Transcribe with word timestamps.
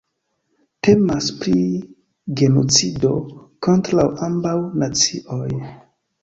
Temas 0.85 1.27
pri 1.43 1.57
genocido 2.39 3.11
kontraŭ 3.69 4.07
ambaŭ 4.31 4.57
nacioj. 4.87 5.47